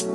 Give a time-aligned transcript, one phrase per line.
[0.00, 0.06] こ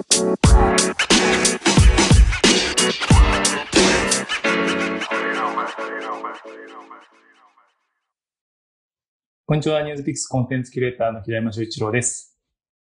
[9.53, 12.35] んにちは、ニュースピックスコンテンツキュレーターの平山修一郎です。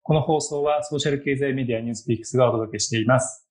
[0.02, 3.48] この放送はソーシャル経済メディアニュースピックスがお届けしています。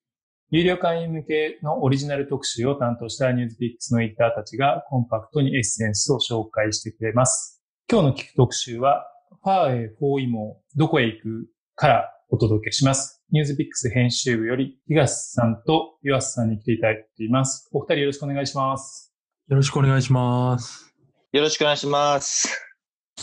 [0.51, 7.63] 有料会員向けのオリジナル特集を担当したニュースピックスのエディターたちがコンパクトにエッセンスを紹介してくれます。
[7.91, 9.07] 今日の聞く特集は、
[9.41, 13.23] ファーウェイ・フォーイモどこへ行くからお届けします。
[13.31, 17.67] ニュースピックス編集部より東さんと岩瀬さんに来ていただいています。
[17.73, 19.11] お二人よろしくお願いします。
[19.47, 20.93] よろしくお願いします。
[21.31, 22.47] よろしくお願いします。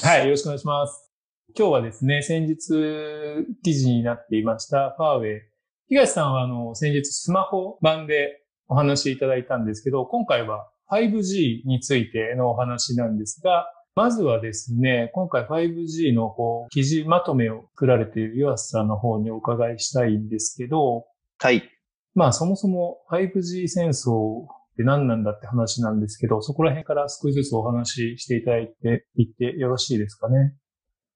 [0.02, 1.12] はい、よろしくお願いします。
[1.56, 2.56] 今日はですね、先日
[3.62, 5.41] 記事になっていましたファーウェイ。
[5.88, 21.06] 東さんはあの、先日スマホ版でお話いただいたんですけど、今回は 5G についてのお話なんですが、まずはですね、今回 5G のこう記事まとめを作られている岩瀬さんの方にお伺いしたいんですけど、
[21.38, 21.62] はい。
[22.14, 30.55] まあそもそも 5G 戦争って何なんだって話なんですけど、そこら辺から少しずつお話ししていただいていってよろしいですかね。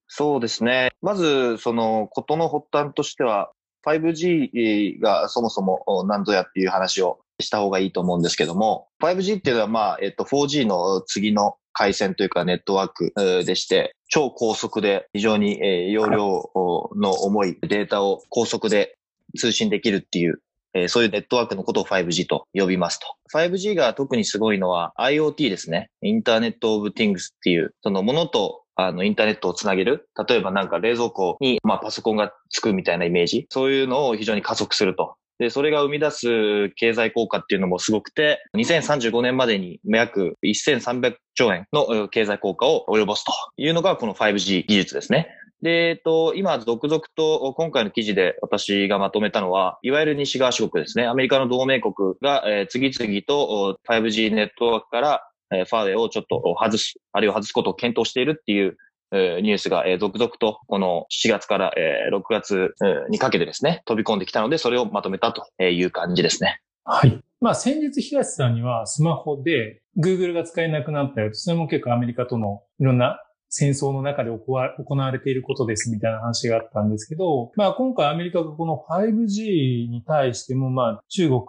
[0.06, 0.88] そうですね。
[1.02, 3.52] まず、その、ことの発端としては、
[3.86, 13.12] 5G がそもそも何ぞやっていう話をした方がいいと思うんですけども、5G っていうのは、まあ、えっと、4G の次の回線というかネットワーク
[13.44, 16.50] でして、超高速で非常に容量
[16.96, 18.96] の重いデータを高速で
[19.38, 20.40] 通信できるっていう
[20.72, 23.06] え、そういうネットワークのことを 5G と呼びますと。
[23.34, 25.90] 5G が特にすごいのは IoT ですね。
[26.02, 30.08] インターネットオブティングスっていう、そのものとあの、インターネットをつなげる。
[30.28, 33.46] 例えばなんか冷蔵庫に、まあ、パソコンがつくみたいなイメージ。
[33.50, 35.16] そういうのを非常に加速すると。
[35.40, 45.28] で、それが生み出す経済効果っていうのもすごくて、2035年までに約1300兆円の経済効果を及ぼすというのがこの 5G 技術ですね。
[45.62, 51.06] で、えっと、今、続々と今回の記事で私がまとめたのは、いわゆる西側諸国ですね。
[51.06, 55.22] アメリカの同盟国が、え、次々と 5G ネットワークから、
[55.54, 58.76] え、ファーウェイをちょっと外す、あるいは外すことを検討しているっていう、
[59.12, 62.74] えー、ニュースが、続々とこの4月から、えー、6月、
[63.08, 66.60] にかけてですね、飛び込んできたので、それをまとめたという感じですね。
[66.84, 67.20] はい。
[67.40, 71.30] まあ先日東さんにはスマホで Google が使えなくなったよ。
[71.32, 81.40] それも結構アメリカとのいろんな戦争の中で行われていることですみたいな話があったんですけど、まあ今回アメリカがこの 5G に対してもまあ中国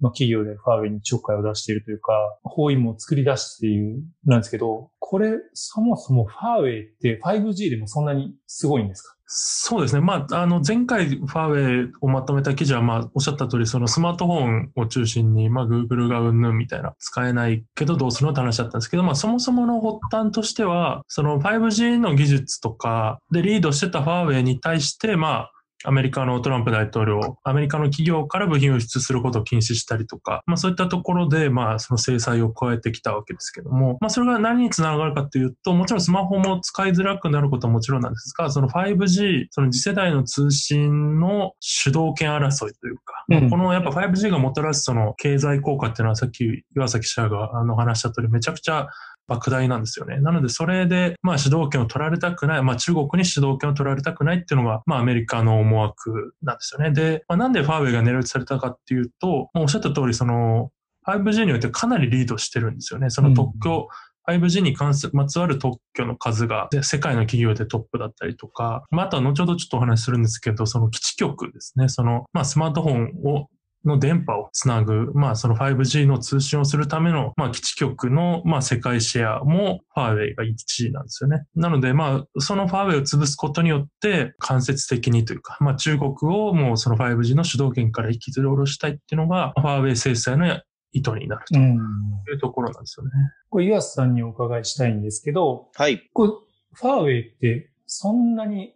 [0.00, 2.12] の企業でファーウェイにちょっかいを出しているというか、
[2.42, 9.13] 包囲も作り出しているなんですけど、これそもそもファーウェイって 5G でもそんなにすごいんですか？
[9.26, 10.02] そうですね。
[10.02, 25.52] まあ、あの、前回ファーウェイをまとめた記事は、まあ、おっしゃった通り、そのスマートフォンを中心に、まあ、Google がうんぬんみたいな、使えないけどどうするのって話だったんですけど、まあ、そもそもの発端としては、その 5G の技術とかでリードしてたファーウェイに対して、まあ、
[25.84, 48.88] アメリカのトランプ大統領、アメリカの企業から部品を輸出することを禁止したりとか、まあそういったところで、まあその制裁を加えてきたわけですけども、まあそれが何につながるかというと、もちろんスマホも使いづらくなることはもちろんなんですが、その 5G、その次世代の通信の主導権争いというか、うん、このやっぱ 5G がもたらすその経済効果っていうのはさっき岩崎記者があの話した通りめちゃくちゃ
[49.28, 50.20] 莫大なんですよね。
[50.20, 56.90] なので、それで、まあ、主導権を取られたくない、まあ、中国に主導権を取られたくないっていうのが、まあ、アメリカの思惑なんですよね。
[56.90, 60.70] で、まあ、なんでファーウェイが狙い撃ちされたかっていうと、おっしゃった通り、その、
[61.06, 63.10] 5G においてかなりリードしてるんですよね。
[63.10, 63.88] その特許、
[64.26, 71.88] うん、5G に関する、まつわる特許の数が、世界の企業でトップだったりとか、まあ、あとは後ほどちょっとお話しするんですけど、その基地局ですね。
[71.88, 73.48] その、まあ、スマートフォンを
[73.84, 81.44] の電波をつなぐ、まあその 5G の通信をするための、まあ基地局の、まあ世界シェアもファーウェイが1位なんですよね。
[81.54, 90.60] なのでまあそのファーウェイを潰すことによって間接的にというか、まあ中国をもうその 5G の主導権から引きずり下ろしたいっていうのが、ファーウェイ制裁の
[90.92, 93.10] 意図になるというところなんですよね。
[93.50, 96.08] これ、岩瀬さんにお伺いしたいんですけど、はい。
[96.12, 96.32] これ、
[96.72, 98.74] ファーウェイってそんなに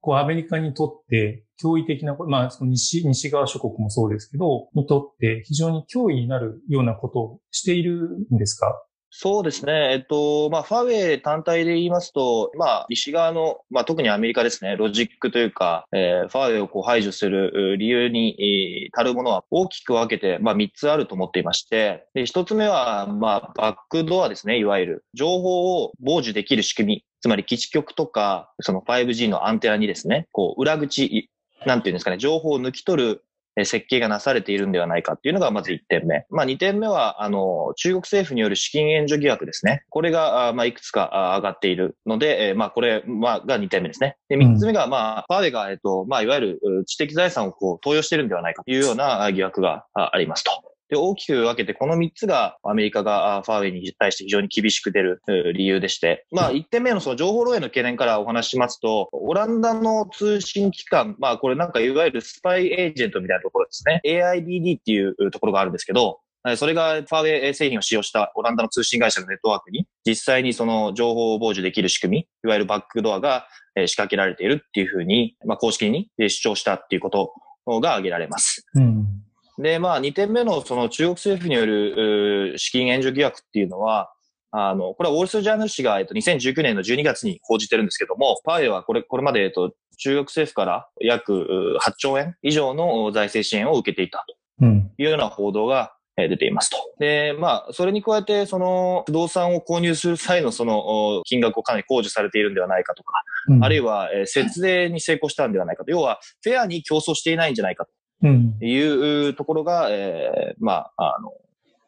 [0.00, 8.74] こうアメリカにとって驚異的な、まあ、その西、西側諸国もそうですけど、にとって非常に脅威になるようなことをしているんですか？
[9.14, 9.92] そうですね。
[9.92, 25.04] えっと、まあ、ファーウェイ単体で言いますと、まあ、西側の、まあ、特にアメリカですね、ロジックというか、えー、ファーウェイをこう排除する理由に、えー、足るものは大きく分けて、まあ、3つあると思っていまして、で、1つ目は、まあ、バックドアですね、いわゆる。
[25.12, 27.04] 情報を傍受できる仕組み。
[27.20, 31.30] つまり基地局とか、その 5G のアンテナにですね、こう、裏口、
[31.66, 33.24] なんていうんですかね、情報を抜き取る
[33.56, 36.26] え設計がなされているんではないかっていうのがまず1点目。
[36.30, 39.84] まあ2点目は、あの、中国政府による資金援助疑惑ですね。
[39.90, 44.16] これが、あまあいくつか上がっているので、えー、まあこれ、まあが2点目ですね。
[44.28, 50.71] で、3つ目が、まあ、ファーウェイが、えっと、まあいわゆる知的財産をこう投与しているんではないかというような疑惑がありますと。
[50.92, 55.22] で、大きく分けて、この3つがアメリカがファーウェイに対して非常に厳しく出る
[55.54, 64.02] 理由でして、まあ、1点目のその情報漏洩の懸念からお話しますと、オランダの通信機関、まあ、これなんかいわゆるスパイエージェントみたいなところですね。
[64.04, 66.20] AIBD っていうところがあるんですけど、
[66.56, 73.46] それがファーウェイ製品を使用したオランダの通信会社のネットワークに実際にその情報を傍受できる仕組み、いわゆるバックドアが
[73.86, 77.32] 仕掛けられているっていうふうに、まあ、公式に主張したっていうこと
[77.80, 78.66] が挙げられます。
[78.74, 79.22] うん
[79.58, 84.12] で、まあ、2点目のその中国政府による資金援助疑惑っていうのは、
[84.50, 91.46] あの、これはウォール・ストリート・ジャーナル紙が、えっと、2019年の12月に報じてるんですけども、パウエはこれ、これまで、えっと、中国政府から約
[91.80, 94.26] 8兆円以上の財政支援を受けていた
[94.58, 96.76] というような報道が出ていますと。
[96.98, 103.14] で、まあ、それに加えて、その、不動産を購入する際のその、金額をかなり控除されているんではないかとか、
[103.48, 105.90] うん、あるいは、節税に成功したんではないかと。
[105.90, 107.92] 要は、フェアに競争していないんじゃないかと。
[108.26, 111.32] いうところが、えー、まあ、あの、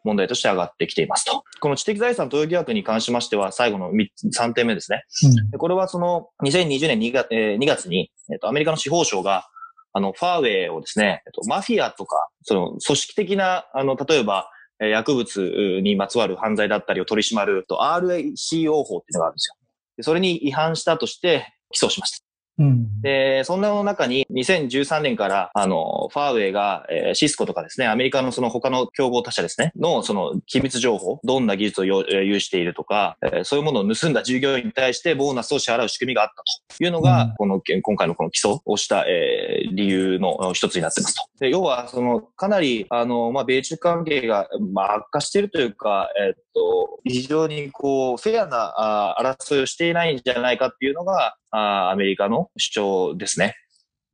[0.04, 1.44] 問題として上がってきていますと。
[1.60, 5.04] この知的財産投与疑惑に関しましては、最後の3点目ですね。
[5.52, 9.46] うん、これはその、2020年2月,、えー、2月に、えっ、ー、と、アメリカの司法省が、
[9.92, 20.02] あの、ファーウェイをですね、えっ、ー、と、マフィアとか、その、組織的な、あの、例えば、薬物にまつわる犯罪だったりを取り締まると RACO 法っていうのがあるんですよ。
[20.02, 22.23] それに違反したとして起訴しました。
[22.58, 41.22] うん、で、そんなの中に2013年から、あの、ファーウェイが、えー、シスコとかですね、アメリカのその他の競合他社ですね、のその機密情報、どんな技術を有しているとか、えー、そういうものを盗んだ従業員に対してボーナスを支払う仕組みがあったというのが、うん、この、今回のこの起訴をした、えー、理由の一つになってますと。
[41.40, 53.54] で要は、その、かなり、あの、まあ、米中関係が、まあ、悪化しているというか、えー、っと、非常にこう、フェアなあ争いをしていないんじゃないかっていうのが、あアメリカの主張ですね。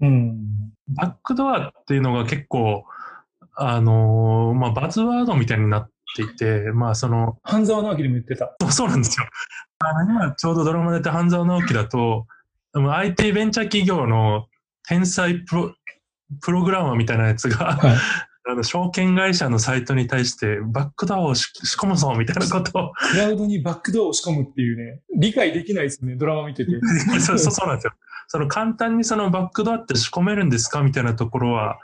[0.00, 0.36] うん。
[0.88, 2.84] バックドアっていうのが結構、
[3.56, 7.38] あのー、まあ、バズワードみたいになっていて、まあ、その。
[7.42, 8.54] 半沢直樹でも言ってた。
[8.70, 9.26] そうなんですよ。
[9.78, 12.26] あの、今ちょうどドラマ出て半沢直樹だと、
[12.74, 14.46] IT ベンチャー企業の
[14.86, 15.74] 天才プロ、
[16.42, 17.96] プログラマーみたいなやつが、はい、
[18.48, 22.92] あの証券会社のサイトに対してバックドアを仕込むぞみたいなことを。
[22.92, 26.72] クラウドにバックドアを仕込むっていうね、理解できないですね、ドラマ見てて。
[27.20, 27.92] そうそうなんですよ。
[28.28, 31.78] その簡単にそのバックドアって仕込めるんですかみたいなところは、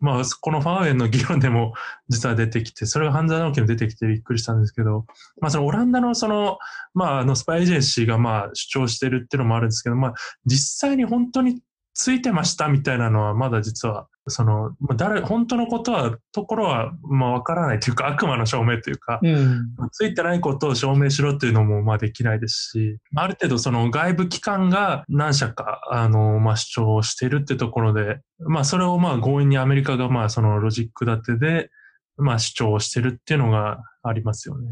[0.00, 1.72] まあ、このファーウェイの議論でも
[2.08, 5.06] 実は出てきて、それが犯罪直樹も出てきてびっくりしたんですけど、
[5.40, 6.58] まあ、そのオランダのその、
[6.94, 10.14] まあ、あのスパイエージェンシーがまあ主張してるっていうのもあるんですけど、まあ、
[10.46, 11.62] 実際に本当に
[11.94, 31.70] ついてましたみたいなのはまだ実はその、誰、本当のことは、ところは、まあ、わからないというか、悪魔の証明というか、うん、ついてないことを証明しろっていうのも、まあ、できないですし、ある程度、その外部機関が何社か、あの、まあ、主張してるってところで、まあ、それを、まあ、強引にアメリカが、まあ、そのロジック立てで、
[32.16, 34.68] まあ、主張してるっていうのがありますよね。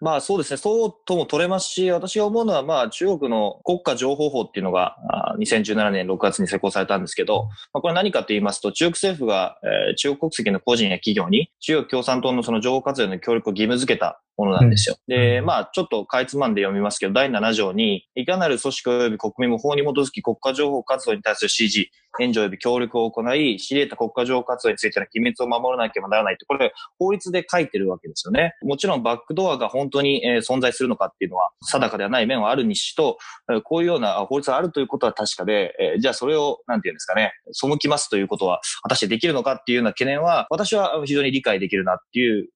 [0.00, 4.96] まあそうですね、そうとも取れますし、私が思うのは、まあ中国の国家情報法っていうのが、
[5.38, 14.96] 2017年6月に施行されたんですけど、まあ、これ何かと言いますと、中国政府が、えー、中国国籍の個人や企業に中国共産党のその情報活用の協力を義務付けたものなんですよ。
[15.06, 28.54] うん、で、まあ、ちょっとかいつまんで読みますけど、第7条に、いかなる組織及び国民も法に基づき国家情報活動に対する指示、援助及び協力を行い、知り得た国家情報活動についての機密を守らなければならないって、これ、法律で書いてるわけですよね。
[28.62, 33.18] もちろん、バックドアが本当に、存在するのかっていうのは、定かではない面はあるにしと、
[33.64, 42.48] こういうような法律があるということは確かで、じゃあそれを、なんていうんですかね、背きますということは、果たしてできるのかっていうような懸念は、私は非常に理解できるなっていう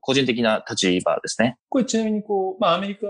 [0.00, 1.58] 個人的な立場ですね。
[1.68, 3.06] これちなみにこう、まあアメリカ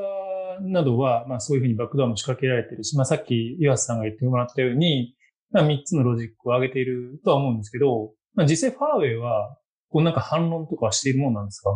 [0.63, 5.15] などは、まあそういうふうにバックドアも仕掛けられてるし、まあさっき岩瀬さんが言ってもらったように、
[5.51, 9.57] まあ3つのロジックを上げているとは思うんですけど、まあ実際ファーウェイは、
[9.89, 11.71] こうなんか反論とかしているものなんですか？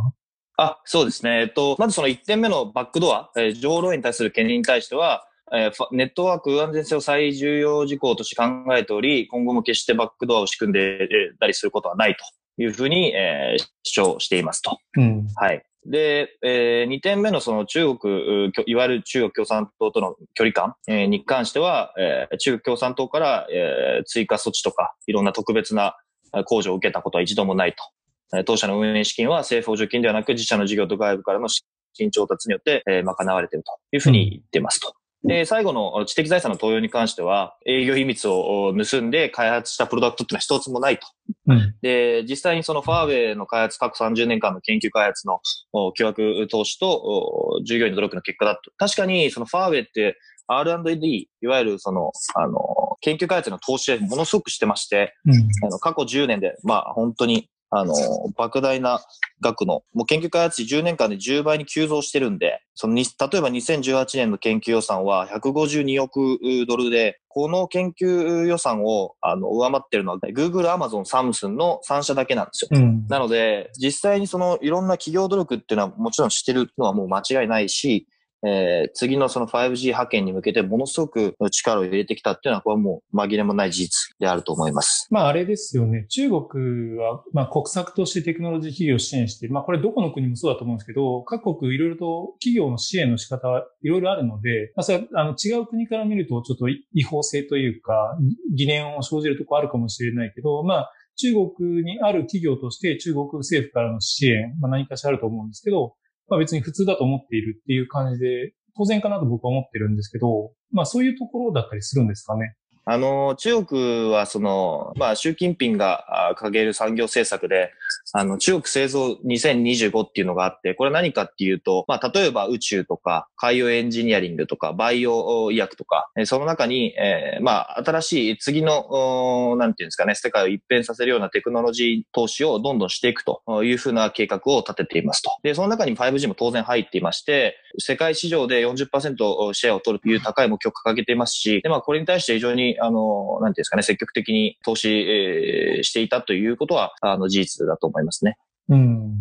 [0.57, 1.41] あ、そうですね。
[1.41, 5.25] えっと、まずその1点目のバックドア、えー、情報漏洩に対する懸念に対しては、
[5.55, 8.45] えー、ネットワーク安全性を最重要事項として考
[8.77, 11.09] えており、今後も決してバックドアを仕組んで
[11.39, 12.17] たりすることはない
[12.57, 14.79] というふうに、えー、主張していますと。
[14.99, 15.63] うん、はい。
[15.87, 25.97] で、えー、2点目のその中国、いわゆる中国共産党との距離感、えー、に関しては、えー、中国共産党から、えー、追加措置とか、いろんな特別な
[26.33, 28.45] 控除を受けたことは一度もないと。
[28.45, 34.95] 当社の運営資金は政府補助金ではなく自社の事業と外部からの資金調達によって、えー、賄われているというふうに言ってますと。
[35.25, 41.07] で、最後の知的財産の投与に関しては、営業秘密を盗んで開発したプロダクトっていうのは一つもないと。
[41.49, 41.75] うん。
[41.83, 45.41] で、実際にそのファーウェイの開発、過去30年間の研究開発の
[45.73, 48.71] お巨額投資とお従業員の努力の結果だと。
[48.79, 55.35] 確かにそのファーウェイって R&D、いわゆるその、あの、研究開発の投資はものすごくしてまして、うん。
[55.67, 57.95] あの、過去10年で、まあ本当に、あの、
[58.37, 59.01] 莫大な
[59.41, 72.71] 額の、もう研究開発費10年間で10倍に急増してるんで、そのに、例えば2018年の研究予算は152億ドルで、この研究予算を、あの、上回ってるのは、Google、Amazon、Samsung の3社だけなんですよ。
[72.73, 73.07] うん。
[73.09, 78.09] なので、実際にそのいろんな企業努力っていうのはもちろんしてるのはもう間違いないし、
[78.43, 85.09] えー次のその 5G 派遣に向けてものすごく力を入れてきたっていうのは、これはもう紛れもない事実であると思います。
[85.11, 86.07] まああれですよね。
[86.09, 89.49] 中国は、まあ国策としてテクノロジー企業を支援して。
[89.49, 98.17] まあこれどこの国もそうだと思うんですけど、各国いろいろと企業の支援の仕方はいろいろあるので、まあそれあの違う国から見るとちょっと違法性というか、
[98.55, 105.95] 疑念を生じるとこあるかもしれないけど、まあ中国にある企業として中国政府からの支援、まあ何かしらあると思うんですけど、
[106.31, 112.55] まあ別に普通だと思っているっていう感じで、当然かなと僕は思ってるんですけど、まあそういうところだったりするんですかね？
[112.87, 117.71] あの、中国はその、まあ、習近平が掲げる産業政策で、
[118.13, 135.31] あの、中国製造2025っていうのがあって、これ何かっていうと、まあ、例えば宇宙とか、海洋エンジニアリングとか、バイオ医薬とか、その中に、えーまあ、新しい次の、なんていうんですかね、世界を一変させるようなテクノロジー投資をどんどんしていくというふうな計画を立てていますと。
[135.43, 148.37] で、その中に 5G も当然入っていまして、世界市場で40%シェアを取るという高い目標を掲げていますし、で、まあ、これに対して非常に、あの、なんていうんですかね、積極的に投資、えーしていたということは、あの、事実だと思いますね。
[148.69, 149.15] うん。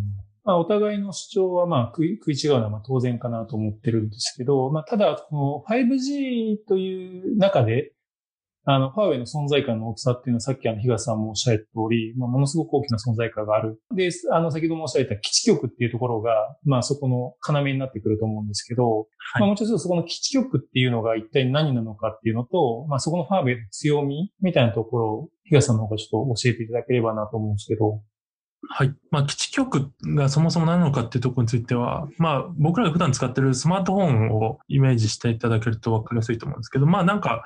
[0.44, 7.94] まあ、お互いの主張はまあ食い食い違うのはまあ当然かなと思ってるんですけど、まあ、ただ、この 5G という中で、
[8.66, 13.82] あの、ファーウェイの存在感の大きさっていうのはさっきあの、東さんもおっしゃった通り、まあ、ものすごく大きな存在感がある。
[13.96, 16.32] で、あの、先ほどもおっしゃった基地局っていうところが、
[16.66, 28.02] まあ、そこの要になってくると思うんですけど、はいまあ、もちろんそこの基地局っていうのが一体何なのかっていうのと、まあ、そこのファーウェイの強みみたいなところを、東さんの方がちょっと教えていただければなと思うんですけど。
[28.68, 28.94] はい。
[29.10, 37.44] まあ、基地局がそもそも何なのかっていうところについては、まあ、僕らが普段使ってるスマートフォンをイメージしていただけると分かりやすいと思うんですけど、まあ、なんか、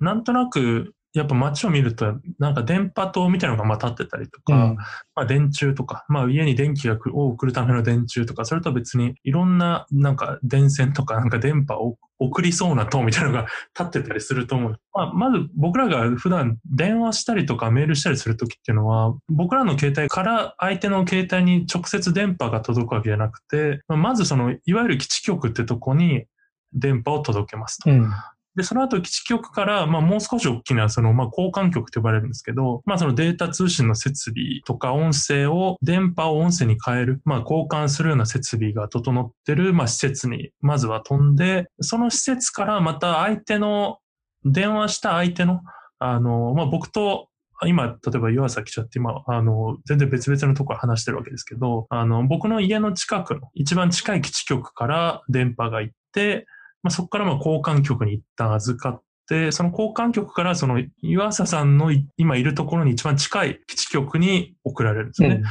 [0.00, 13.46] なんとなく、やっぱ街を見ると、なんか電波塔みたいなのがまあ立ってたりとか、うんまあ、電柱とか、まあ、家に電気がを送るための電柱とか、それとは別にいろんななんか電線とかなんか電波を送りそうな塔みたいなのが
[13.78, 14.80] 立ってたりすると思う。
[14.92, 26.26] まあ、まず僕らが普段電話したりとかメールしたりするときっていうのは、僕らの携帯から相手の携帯に直接電波が届くわけじゃなくて、まあまずそのいわゆる基地局ってとこに
[26.74, 27.90] 電波を届けますと。
[27.90, 28.10] うん。
[28.56, 43.98] で、その後基地局から、まあもう少し大きな、その、まあ交換局と呼ばれるんですけど、まあそのデータ通信の設備とか音声を、電波を音声に変える、まあ交換するような設備が整ってる、まあ施設に、まずは飛んで、その施設からまた相手の、
[44.44, 45.60] 電話した相手の、
[45.98, 47.28] あの、まあ僕と、
[47.66, 56.46] 今、例えば岩崎記者って今、あの、全然別々のところ話してるわけですけど、あの、僕の家の近くの、一番近い基地局から電波が行って、
[56.86, 65.42] まあ、そこからまあ交換局に一旦預かって、その交換局からその岩佐さんのい今いるところに一番近い基地局に送られるんですよね。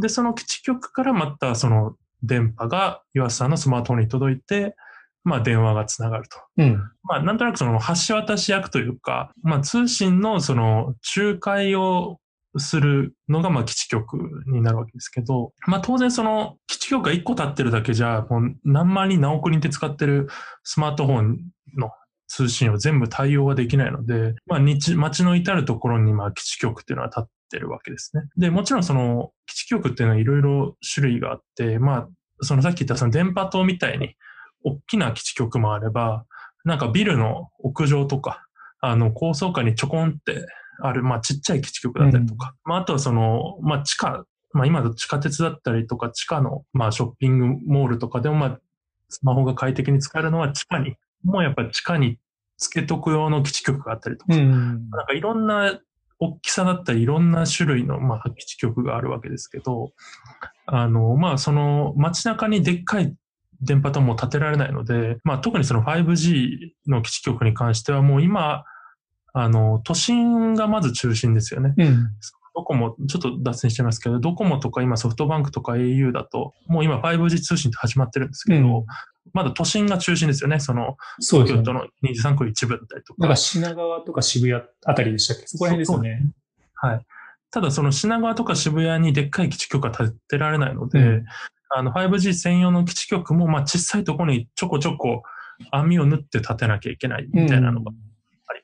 [0.00, 1.94] で、その基地局からまたその
[2.24, 4.74] 電波が岩佐さんのスマートフォンに届いて、
[5.22, 6.38] まあ電話がつながると。
[6.56, 6.82] うん。
[7.04, 7.78] まあなんとなくその
[8.08, 12.18] 橋渡し役というか、まあ通信のその仲介を
[12.58, 20.28] するのがまあ基地局になるわけですけど、まあ当然その基地局が1個立ってるだけじゃ、もう何万人何億人って使ってる
[20.64, 21.38] スマートフォン
[21.76, 21.90] の
[22.28, 28.22] 通信を全部対応はできないので、まあ日、街の至るところにまあ基地局っていうのは立ってるわけですね。
[28.36, 32.08] で、もちろんその基地局っていうのはいろいろ種類があって、まあ、
[32.40, 34.14] そのさっき言ったその電波塔みたいに
[34.64, 36.24] 大きな基地局もあれば、
[36.64, 38.46] なんかビルの屋上とか、
[38.80, 40.46] あの高層階にちょこんって
[40.82, 48.58] ある、まあちっちゃい基地局だったりとか、まああとはその、まあ地下、まあ今だと地下鉄だったりとか地下の、まあショッピングモールとかでもまあ
[49.08, 52.18] スマホが快適に使えるのは地下に、もうやっぱり地下に
[52.56, 54.90] つけとく用の基地局があったりとか、うん。
[54.90, 55.78] なんかいろんな
[56.18, 59.92] 大きさだったりいろんな種類の、まあ、基地局があるわけですけど、
[60.66, 63.14] あの、まあその街中にでっかい
[63.62, 68.64] 電波塔も建てられないので、まあ特にその 5G の基地局に関してはもう今、
[69.32, 71.74] あの、都心がまず中心ですよね。
[71.76, 72.08] うん。
[72.54, 78.86] ドコモ、ちょっと脱線してますけど、ドコモとか今ソフトバンクとか au だと、もう今 5G 通信って始まってるんですけど、うん
[79.32, 80.58] まだ都心が中心ですよね。
[80.58, 81.58] その、そうですね。
[81.60, 83.20] 京都の23区一部だったりとか。
[83.20, 85.46] なんか品川とか渋谷あたりでしたっけ？
[85.46, 86.32] そこら辺ですよね。
[86.74, 87.06] はい。
[87.52, 91.24] ただその品川とか渋谷にでっかい基地局は建てられないので、うん
[91.68, 95.22] あの 5G 専用の基地局も、まあ小さいところにちょこちょこ
[95.70, 98.09] 網を縫って建てなきゃいけないみたいなのがあり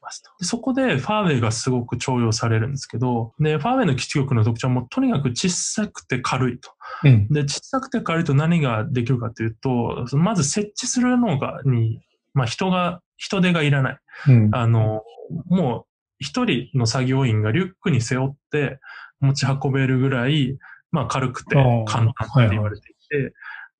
[0.06, 0.30] ますと。
[0.38, 6.70] でそこでファーウェイがすごく重用されるんですけど、で、ファーウェイの基地局の特徴はもうとにかく小さくて軽いと。
[7.04, 7.28] うん。
[7.28, 12.00] で、小さくて軽いと何ができるかというと、まず設置するのが、に、
[12.32, 13.98] まあ人が、人手がいらない。
[14.28, 14.50] うん。
[14.54, 15.02] あの、
[15.46, 15.84] もう
[16.18, 18.78] 一人の作業員がリュックに背負って
[19.20, 20.56] 持ち運べるぐらい、
[20.92, 23.34] まあ軽くて簡単って言われていて、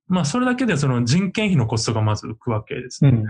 [0.09, 3.11] まあそれだけでその人件費のコストがまず浮くわけですね。
[3.11, 3.25] うん。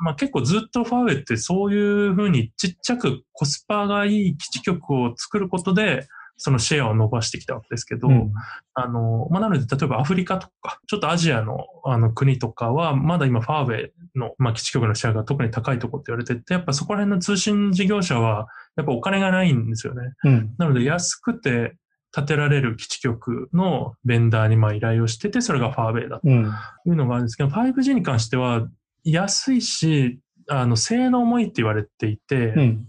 [0.00, 6.06] まあ結構ずっとファーウェイってそういうふうにちっちゃくコスパがいい基地局を作ることで、
[6.38, 8.32] そのシェアを伸ばしてきたわけですけど、うん
[8.74, 20.12] あの、まあ、なので、例えばアフリカとか、ちょっとアジアのあの国とかは、まだ今ファーウェイの、まあ、基地局のシェアが特に高いところって言われてて、やっぱそこら辺の通信事業者は、やっぱお金がないんですよね。
[20.24, 20.54] うん。
[20.58, 21.76] なので、安くて
[22.12, 26.44] 建てられる基地局のベンダーにまあ依頼をしてて、それがファーウェイだとうん。
[26.44, 28.68] いうのがあるんですけど、5G に関しては、
[29.10, 32.88] 安いし、あの、性能もいいって言われていて、うん。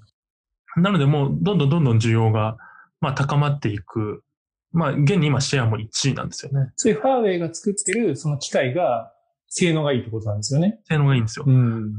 [0.78, 2.58] なのでもうどんどんどんどん需要が、
[3.02, 4.24] まあ、高まっていく。
[4.72, 6.72] まあ、現に今シェアも1位なんですよね。
[6.76, 9.12] そういうファーウェイが作ってるその機械が
[9.48, 10.80] 性能がいいってことなんですよね。
[10.88, 11.46] 性能がいいんですよ。
[11.48, 11.96] ん。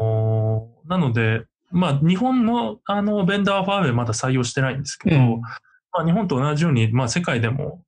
[0.00, 7.82] おーなので、まあ、日本のあのベンダーはファーウェイまだ採用してないんですけど、うんまあ、日本と同じように、まあ、世界でも、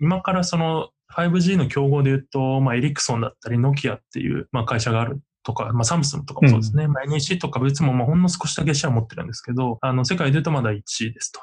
[0.00, 6.88] 今からその 5G の競合で言うと、まあ、エリクソンだったり、ノキアっていう、まあ、会社があるとか、まあ、サムスンとかもそうですね。
[6.88, 11.40] まあ、NEC とか別も、まあ、ほんの少しだけシェア持ってるんですけど、あの、世界で言うとまだ1位ですと。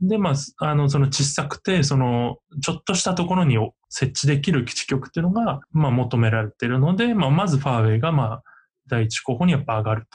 [0.00, 0.34] で、まあ、
[0.66, 3.56] あの、その小さくて、その、ちょっとしたところに
[3.88, 8.42] 設置できる基地局っていうのが、まあ、求められているので、まあ、まずファーウェイが、まあ、
[8.88, 10.06] 第一候補にやっぱ上がる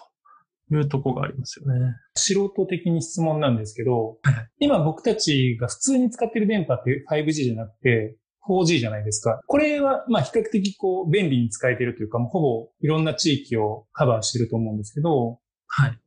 [0.69, 1.95] というところがありますよね。
[2.15, 8.15] 素人的に質問なんですけどはい、今僕たちが普通に使ってる電波って 5G じゃなくて
[8.49, 9.39] 4G じゃないですか。
[9.47, 15.99] これはまあ比較的こう便利に使えてるというか、もうほぼいろんな地域をカバーしてると思うんですけど、はい。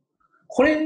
[0.47, 0.77] これ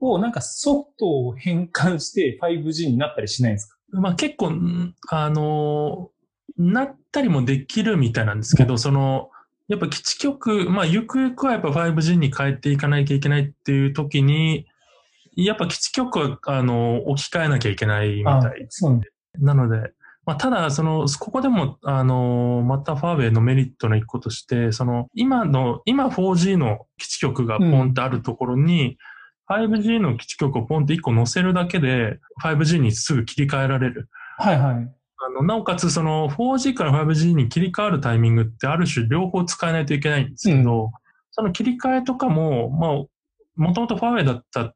[0.00, 3.76] をなんかソフトを変換して 5G になったりしないんですか？
[3.92, 6.14] まあ結構、んあのー
[6.56, 9.30] なったりもできるみたいなんですけど、その、
[9.66, 14.64] やっぱ基地局、まあゆくゆくはやっぱ 5G に変えていかなきゃいけないっていう時に、
[15.34, 18.68] やっぱ基地局は、あの置き換えなきゃいけないみたい。
[19.40, 19.90] なので、
[20.26, 28.96] まあ、ただ、その、ここでも、あのまたファーウェイのメリットの一個として、その、今の、今 4G の基地局がポンってあるところに、
[29.50, 34.08] 5G の基地局をポンって一個載せるだけで、5G にすぐ切り替えられる。
[34.38, 34.74] はいはい。
[34.74, 40.88] あの、なおかつ、その 4G から 5G に切り替わるタイミングってある種両方使えないといけないんですけど、う
[41.30, 42.90] その切り替えとかも、まあ、
[43.56, 44.74] もともとファーウェイだった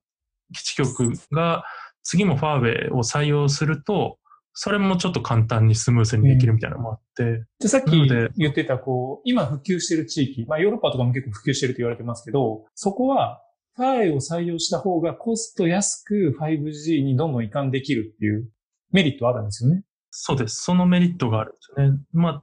[0.52, 1.64] 基地局が
[2.02, 4.18] 次もファーウェイを採用すると、
[4.60, 7.92] それもちょっと簡単にスムーズにできるみたいなのもあって、で、さっき
[8.36, 13.40] 言ってた、こう、今普及してる地域、まあヨーロッパとかも結構普及してると言われてますけど、そこは、
[13.76, 18.48] ファイを採用した方がコスト安く 5G にどんどん移管できるっていう
[18.90, 19.84] メリットあるんですよね。
[20.10, 20.60] そうです。
[20.60, 21.98] そのメリットがあるんですよね。
[22.12, 22.42] まあ、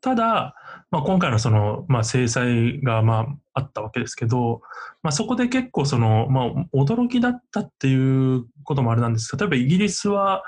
[0.00, 0.56] ただ、
[0.90, 3.20] まあ、今回のその、まあ、制裁が、ま
[3.54, 4.62] あ、あったわけですけど、
[5.04, 7.94] まあ、そこで結構その、まあ、驚きだったってい
[8.34, 9.36] うこともあれなんです。
[9.36, 10.42] 例えばイギリスは、まあ、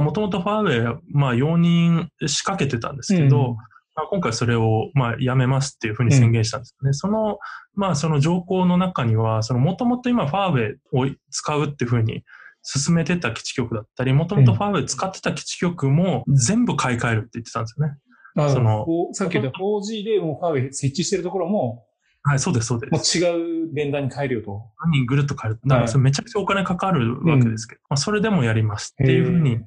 [0.00, 3.56] もともとファーウェイは、まあ、容認仕掛けてたんですけど、うん
[3.96, 6.92] まあ、今回それを、まあ、やめますっていうふうに宣言したんですね。
[6.92, 7.38] その、
[7.74, 12.24] まあ、その条項の中には、その、もともと今ファーウェイを使うっていうふうに
[12.62, 17.96] 進めてた基地局だったり、もともとファーウェイ使ってた基地局も全部買い替えるって言ってたんですよね。
[18.36, 21.84] あそのさっき言った 4G でもうファーウェイ設置してるところも、
[22.24, 23.16] はい、そうです、そうでもうす。
[23.16, 24.62] 違う連打に変えるよと。
[24.86, 25.60] 何人ぐるっと変える。
[25.66, 29.60] だからそれめちゃくちゃお金かかるわけですけど、まあ、それでもやりますっていうふうに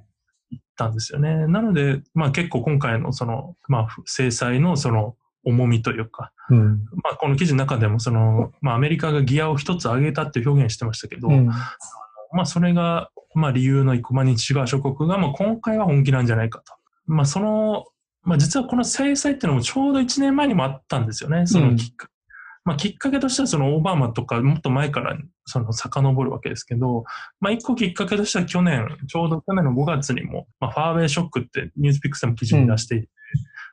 [0.78, 1.48] たんですよね。
[1.48, 6.86] なので、まあ結構今回のその、まあ制裁のその重みというか、うん。
[7.04, 11.48] まあこの記事の中でもその、まあアメリカがギアを一つ上げたって表現してましたけど、うん。
[11.48, 16.74] まあそれが、まあ理由の一個、まあ西側諸国が、まあ今回は本気なんじゃないかと。
[17.08, 17.86] まあその、
[18.24, 22.14] まあ実はこの制裁っていうのもちょうど1年前にもあったんですよね、そのきっかけ。
[22.68, 27.06] まあきっかけとしてはそのオバマとかもっと前からその遡るわけですけど、
[27.40, 33.08] まあ一個きっかけとしては去年、ちょうど去年の5月にも、まあファーウェイショックってニュースピックスでも記事に出していて、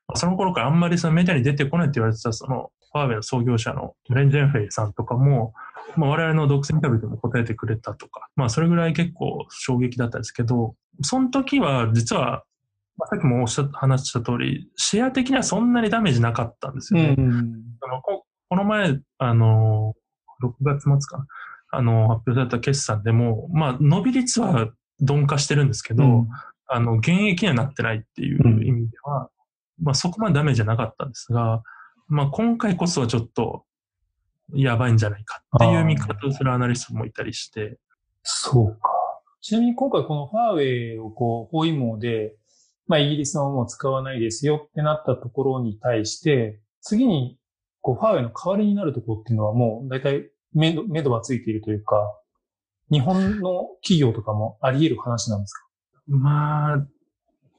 [0.06, 5.54] まあその頃からあんまりそのメディアに出てこないって言われてたそのファーウェイの創業者のレン・ジェンフェイさんとかも、
[5.96, 12.44] まあ、我々の独占インタビューでも答えてくれたとか、まあそれぐらい結構衝撃だったんですけど、その時は実は
[13.10, 17.16] さっきもおっしゃ話した通り、シェア的にはそんなにダメージなかったんですよね。
[17.18, 17.62] うん。
[17.80, 18.00] その
[18.54, 19.94] ここの前、あの、
[20.42, 21.26] 6月末かな、
[21.72, 26.28] あの、発表された決算でも、まあ、伸び率は鈍化してるんですけど、うん。
[26.66, 29.28] あの、減益にはなってないっていう意味では、
[29.82, 31.62] まあ、そこまでダメージはなかったんですが、
[32.06, 33.64] まあ、今回こそはちょっと、
[34.52, 37.78] やばいんじゃないかっていう見方をするアナリストもいたりして、
[38.22, 38.90] そうか。
[39.40, 40.62] ちなみに今回このファーウェ
[40.94, 42.36] イをこう、包囲網で、
[42.86, 47.38] まあイギリスのものを使わないですよってなったところに対して、次に、
[47.84, 51.96] こう、ファーウェイの代わりになるところっていうのはもう、大体、目処、目処はついているというか、
[52.90, 55.66] 日本の企業とかもあり得る話なんですか？
[56.08, 56.86] まあ、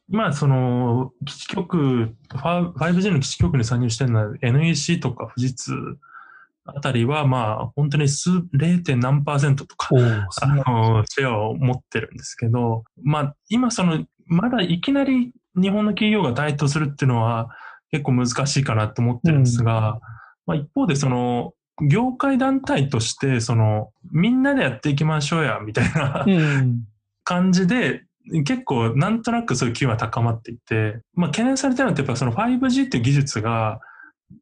[0.10, 5.74] 今、その、基地局、ファ 5G の基地局に参入してるのは NEC とか富士通
[6.66, 8.96] あたりは、まあ、本当に数、0.
[8.98, 9.90] 何パーセントとか、
[10.42, 17.50] あの、シェアを持ってるんですけど、まあ、今その、まだいきなり日本の企業が台頭するっていうのは
[17.96, 20.00] 結構難しいかなと思ってるんですが、
[20.46, 21.54] まあ一方でその、
[21.90, 26.84] 業界団体として、その、みんなでやっていきましょうや、みたいなうん。
[27.24, 28.04] 感じで、
[28.46, 33.80] 結構なんとなくそういう機運は高まっていて、まあ懸念されてるのってやっぱその 5G っていう技術が、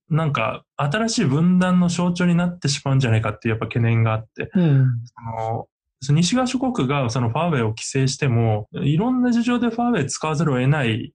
[0.10, 4.88] なんか新しい分断の象徴になってしまうんじゃないかっていうやっぱ懸念があって、うん。
[5.42, 5.68] の
[6.12, 11.14] 西側諸国がそのファーウェイを規制しても、いろんな事情でファーウェイ使わざるを得ない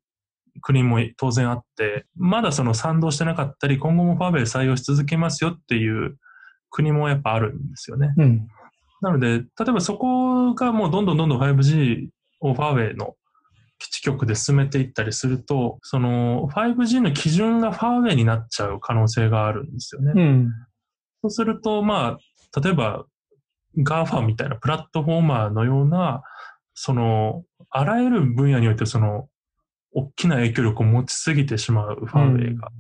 [0.61, 6.17] 国も当然あって、まだその賛同してなかったり、今後もファーウェイ採用し続けますよっていう
[6.71, 8.15] 国もやっぱあるんですよね。
[8.17, 8.49] うん。
[9.01, 12.09] なので、例えばそこがもうどんどんどんどん 5G
[12.41, 13.15] をファーウェイの
[13.79, 20.13] 基地局で進めていったりすると、その 5G の基準がファーウェイになっちゃう可能性があるんですよね。
[20.15, 20.53] うん。
[21.23, 23.05] そうすると、まあ、例えば
[23.77, 26.23] GAFA みたいなプラットフォーマーのような、
[26.75, 29.29] その、あらゆる分野においてその、
[29.99, 32.69] 大きな影響力を持ちすぎてしまうファーウェイが。
[32.69, 32.71] っ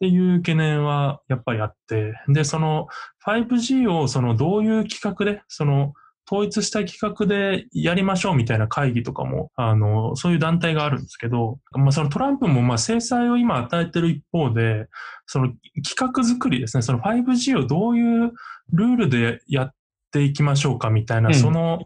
[0.00, 2.86] ていう懸念はやっぱりあって、で、その
[3.26, 5.92] 5G をそのどういう企画で、その
[6.30, 14.86] 統一した企画でやりましょうみたいな会議とかも、あの、そういう団体があるんですけど、まあそのトランプもまあ制裁を今与えてる一方で、
[15.26, 15.52] その
[15.84, 18.32] 企画作りですね、その 5G をどういう
[18.72, 19.74] ルールでやっ
[20.12, 21.34] ていきましょうかみたいな、うん。
[21.34, 21.80] その、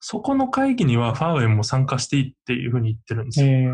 [0.00, 3.46] そこの会議にはファーウェイも参加していいっていうふうに言ってるんですよ。
[3.46, 3.66] え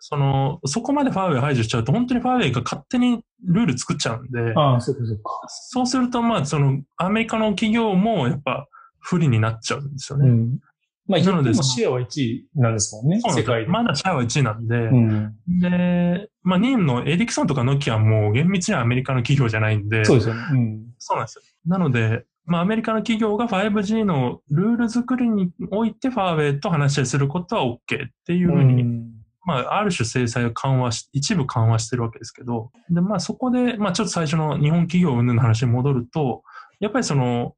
[0.00, 5.22] その、そこまでファーウェイ排除しちゃうと、本当にファーウェイが勝手にルール作っちゃうんで、ああ、そうかそうか。
[5.48, 8.66] そうすると、まあ、その、アメリカの企業もやっぱ
[8.98, 10.28] 不利になっちゃうんですよね。
[10.28, 10.58] うん。
[11.06, 13.66] まあ、なのでシェアは1位なんですもんね、世界で。
[13.66, 15.34] まだシェアは1位なんで、うん。
[15.60, 20.42] で、まあ、2位のエリクソンとかノキアも厳密にはアメリカの企業じゃないんで、そうですよね。
[20.52, 20.86] うん。
[20.98, 21.42] そうなんですよ。
[21.66, 27.78] なので、まあ、アメリカの企業が 5G のルール作りにおいてファーウェイと話し合いすることは OK っ
[28.26, 29.10] ていうふうに、ん
[29.44, 36.42] まあ、ある種制裁を緩和し、一部緩和してるわけですけど、で、まあそこで、まあちょっと最初の日本企業云々の話に戻ると、
[36.80, 37.54] やっぱりその、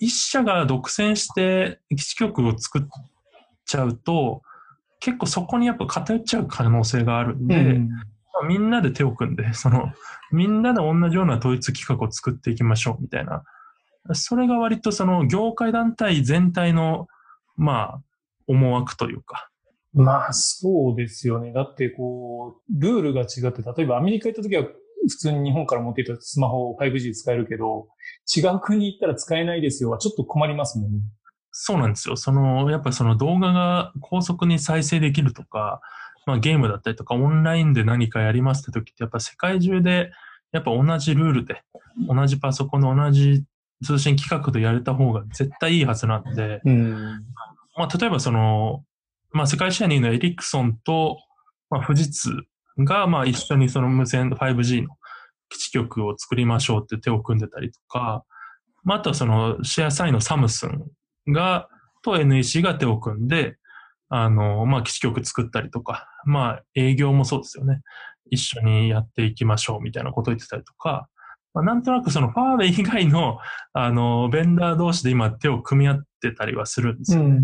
[0.00, 2.82] 一社が独占して基地局を作っ
[3.64, 4.42] ちゃうと、
[4.98, 8.00] 結構そこにやっぱ偏っちゃう可能性があるんで、うんま
[8.42, 9.92] あみんなで手を組んで、その、
[10.32, 13.44] みんなで同じような統一企画を作っていきましょうみたいな。
[14.14, 17.06] それが割とその業界団体全体の、
[17.56, 18.00] まあ、
[18.46, 19.48] 思惑というか、
[19.94, 21.52] まあ、そうですよね。
[21.52, 27.88] だって、こう、ルールが違って、例えばアメリカ行った時は、普通に日本から持っていたスマホ 5G 使えるけど、
[28.34, 30.98] 違う国行ったら使えないですよはちょっと困りますもんね。
[31.50, 32.16] そうなんですよ。
[32.16, 35.80] その、やっぱりその動画が高速に再生できるとか、
[36.24, 40.12] まあゲームだったりとかオンラインで何かやりますって時ってやっぱ世界中で
[40.52, 41.62] やっぱ同じルールで、
[42.08, 43.44] 同じパソコンの同じ
[43.82, 46.92] 通信規格でやれた方が絶対いいはずなんで、うん。
[47.76, 48.84] まあ例えばその、
[49.32, 51.18] まあ世界シェア2位のエリクソンと、
[51.70, 52.30] まあ富士通
[52.78, 54.88] がまあ一緒にその無線 5G の
[55.48, 58.24] 基地局を作りましょうって手を組んでたりとか、
[58.84, 60.84] まああとはそのシェア3位のサムスン
[61.28, 61.68] が、
[62.02, 63.56] と NEC が手を組んで、
[64.08, 67.80] あの、まあ基地局作ったりとか、まあ営業もそうですよね。
[68.30, 71.08] 一緒にやっていきましょうみたいなことを言ってたりとか、
[71.54, 73.38] まあ、なんとなくそのファーウェイ以外の、
[73.72, 77.40] あの、ベンダー同士で今手を組み合ってたりはするんですよね。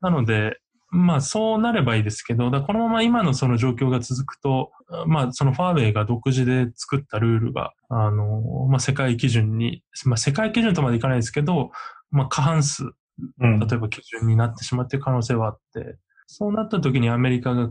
[0.00, 0.60] なので、
[0.92, 4.72] まあそうなればいいですけど、だこのまま今のその状況が続くと、
[5.06, 11.70] まあそのファーウェイが独自で作ったルールが、あの、まあ世界基準に、まあ世界基準とまでいかないですけど、
[12.10, 12.90] まあ過半数、
[13.38, 13.60] うん。
[13.60, 15.96] 例えば基準になってしまっている可能性はあって、
[16.26, 17.70] そうなった時にアメリカが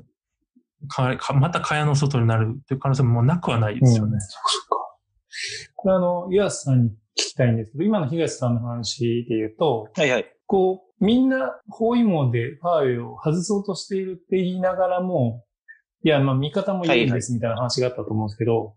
[0.88, 4.14] かかまた蚊帳の外になるっていう可能性もなくはないですよね。
[4.14, 4.20] うん。
[5.82, 10.26] これあの、岩瀬さんに聞きたいんですけど、今の東さんの話で言うと、はいはい。
[10.46, 15.46] こう、みんな包囲網でファーウェイを外そうとしているって言いながらも、
[16.04, 18.76] いや、まあ味方もいるんですみたいな話があったと思うんですけど、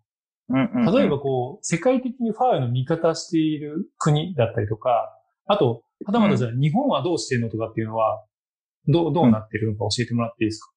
[0.48, 0.94] うんうんうん。
[0.94, 8.24] 例えばこう、世界的にファーウェイの味方している国だったりとか、あと、はたまたじゃあ日本はどうしてるのとかっていうのは、
[8.86, 10.70] どう、どうなってるのか教えてもらっていいですか、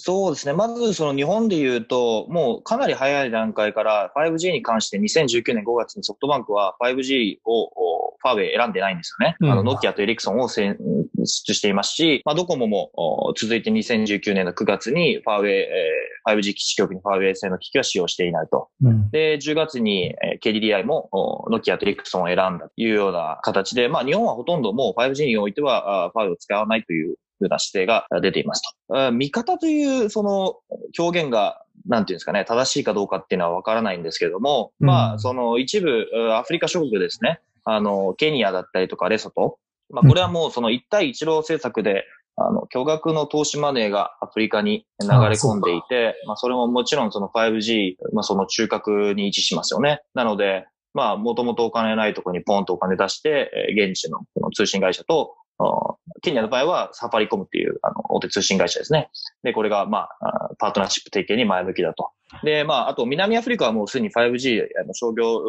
[0.00, 0.52] そうですね。
[0.52, 9.36] まず、その日本で言うと、もうかなり早い段階から 5G に関して2019年5月にソフトバンクは 5G をおファーウェイ選んでないんですよね。
[9.40, 10.78] うんあの、ノキアとエリクソンを選
[11.24, 18.68] 出していますし、まあ、ドコモもお続いて2019年の9月にファーウェイ、えー 5G 基地局にファーウェイ製の機器は使用していないと。
[18.82, 19.10] うん。
[19.10, 28.96] で、10月にえー KDDI もおノキアとエリクソンを選んだというような形で、まあ日本はほとんどもう 5G においてはあファーウェイを使わないというふうな姿勢があ出ていますと。
[28.96, 30.56] あ味方というその
[30.98, 34.86] 表現が、なんていうんですかね、正しいかどうかっていうのはわからないんですけれども、うん。
[34.86, 39.58] まあその一部うアフリカ諸国ですね、あの、ケニアだったりとかレソト、
[39.90, 42.04] まあこれはもうその一帯一路政策で、
[42.40, 50.02] あの、巨額の投資マネーがアフリカに流れ込んでいて、まあ、それももちろんその 5G、まあ、その中核に位置しますよね。
[50.14, 59.10] なので、まあ、もともとお金ないところにポンとお金出して、えー現地のこの通信会社と、あケニアの場合はサファリコムっていうあの大手通信会社ですね。
[59.42, 62.10] で、これが、まあ、あパートナーシップ提携に前向きだと。
[62.42, 65.42] で、まあ、あと南アフリカはもうすでに 5G、あの商業、う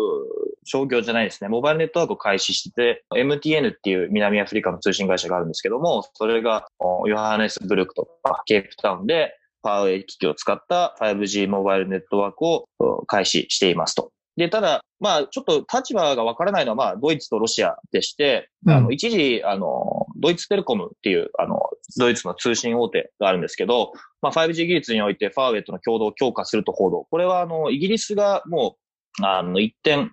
[0.63, 14.11] 商業じゃないですね、モバイルネットワークを開始してて、MTN っていう南アフリカの通信会社があるんですけども、それがおヨハネスブルクとかケープタウンでパワーウェイ機器を使った 5G モバイルネットワークをお開始していますと。
[14.37, 21.59] で、ただ、まあ、ちょっと立場がわからないのは、まあ、ドイツとロシアでして、うんあの、一時、あの、ドイツテレコムっていう、あの、
[21.97, 27.07] ドイツの通信大手があるんですけど、まあ、5G 技術においてファーウェイとの共同を強化すると報道。
[27.09, 28.77] これは、あの、イギリスがも
[29.21, 30.11] う、あの、一点、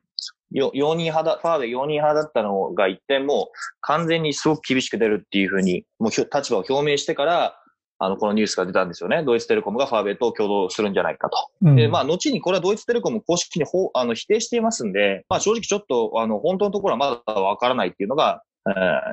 [0.53, 7.61] よ容認派だ、ファーウェイ容認派だったのが一点もう完全にすごく厳しく出るっていうふうに、もう立場を表明してから、
[7.99, 9.23] あの、このニュースが出たんですよね。
[9.25, 11.37] ドイツテレコムがファーウェイと共同するんじゃないかと。
[11.63, 13.65] うんで、まあ、後にこれはドイツテレコム公式に
[13.95, 18.46] あの否定していますんで、まあ、正直ちょっと、あの、本当のところはまだわからないっていうのが、えー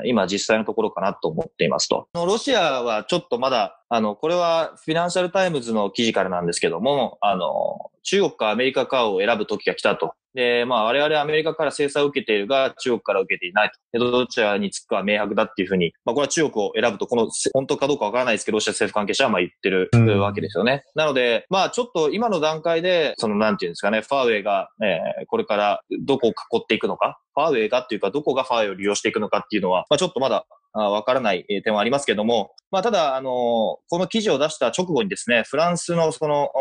[0.05, 2.07] 今実際のところかなと思っていますと。
[2.13, 10.15] あのロシアはちょっとまだ、あの、これはフィナンシャルタイムズの記事からなんですけども、あの、中国かアメリカかを選ぶ時が来たと。
[10.33, 13.99] で、まあ、我々アメリカから制裁を受けているが、中国から受けていないと。
[13.99, 20.85] でどちらにつくかは明白だっていうふうに、まあ、これは中国を選ぶと、この、本当かどうかわからないですけど、ロシア政府関係者はまあ言ってるうんわけですよね。
[20.95, 36.51] なので、まあ、ちょっと今の段階で、その、なんていうんですかね、ファーウェイが、えーこれからどこを囲っていくのか、ファーウェイがっていうか、どこがファーウェイを利用していくのかっていうのは、まあ、ちょっとまだ、あわからない点はありますけども、まあ、ただ、あのこの記事を出した直後にですね、フランスのその、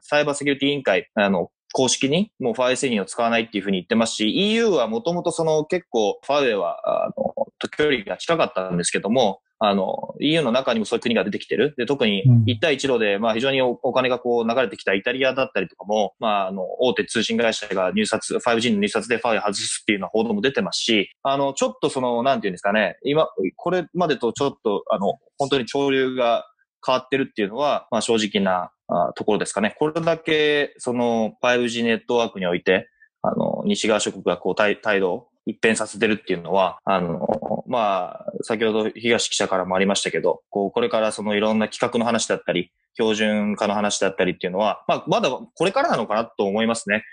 [0.00, 7.34] サイバーセキュリティ委員会、あの、公式にもうファーウェイ製品を使わないっていうふうに言ってますし、EU はもともとその結構ファーウェイは、あの、
[7.76, 11.74] 距離が近かったんですけども、あの、EU の中にもそういう国が出てきてる。
[11.76, 26.44] で、特にうん一帯一路で、まあ非常におお金がこう流れてきたイタリアだったりとかも、まああの、大手通信会社が入札、5G の入札でファイ外すっていうような報道も出てますし、あの、ちょっとその、なんていうんですかね、今、これまでとちょっと、あの、本当に潮流が
[26.84, 29.74] 変わってるっていうのは、まあ正直なあところですかね。
[29.78, 32.88] これだけ、その 5G ネットワークにおいて、
[33.22, 47.04] あの、西側諸国がこう態態度を一変させてるっていうのは、あの、まあ、先ほど東記者からもありましたけど、こう、これからそのいろんな企画の話だったり、標準化の話だったりっていうのは、まあ、まだこれからなのかなと思いますね。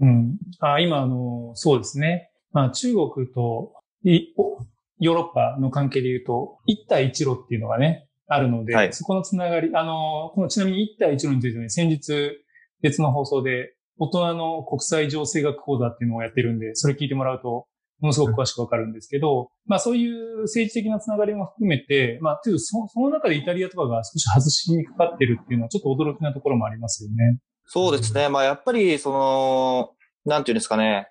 [0.00, 0.36] うん。
[0.60, 2.30] あ今、あの、そうですね。
[2.52, 3.72] まあ、中国と
[4.04, 12.38] ヨーロッパの関係で言うと、一帯一路っていうのがね、あるので、はいそこのつながり、あの、このちなみに一帯一路についてね、先日
[12.82, 17.66] 別の放送で、大人の国際情勢学講座っていうのをやってるんで、それ聞いてもらうと、
[18.00, 27.38] ものすごく詳しくわかるんですけど、まあそういう政治的なつながりも含めて、まあ、というそその中でイタリアとかが少し外しにかかってるっていうのはちょっと驚きなところもありますよね。
[27.64, 28.28] そうですね。
[28.28, 29.90] まあ、やっぱり、その、
[30.24, 31.08] なんていうんですかね。